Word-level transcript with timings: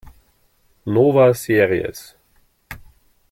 Nova 0.95 1.31
series. 1.35 2.15